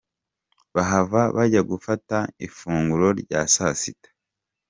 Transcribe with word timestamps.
Bahava 0.73 1.21
bajya 1.35 1.61
gufata 1.71 2.17
ifunguro 2.47 3.07
rya 3.21 3.41
saa 3.55 3.75
sita. 3.81 4.09